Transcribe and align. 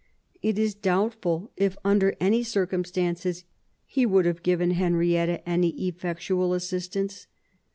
It 0.41 0.57
is 0.57 0.73
doubtful 0.73 1.51
if, 1.55 1.77
under 1.85 2.15
any 2.19 2.41
circumstances, 2.41 3.43
he 3.85 4.03
would 4.03 4.25
have 4.25 4.41
given 4.41 4.71
Henrietta 4.71 5.47
any 5.47 5.69
effectual 5.85 6.55
assistance. 6.55 7.27